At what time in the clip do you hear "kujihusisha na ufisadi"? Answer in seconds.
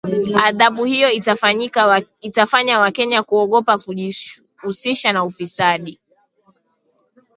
3.77-5.99